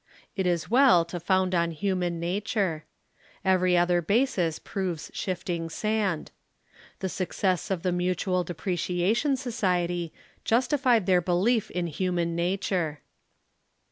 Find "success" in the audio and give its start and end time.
7.07-7.69